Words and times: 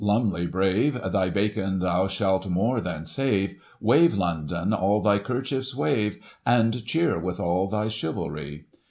LuMLEY 0.03 0.47
brave, 0.47 0.99
Thy 1.11 1.29
bacon 1.29 1.77
thou 1.77 2.07
shalt 2.07 2.47
more 2.49 2.81
than 2.81 3.05
save; 3.05 3.63
Wave, 3.79 4.15
London, 4.15 4.73
all 4.73 4.99
thy 4.99 5.19
'kerchiefs 5.19 5.75
wave, 5.75 6.17
And 6.43 6.83
cheer 6.87 7.19
with 7.19 7.39
all 7.39 7.67
thy 7.67 7.87
chivalry. 7.87 8.65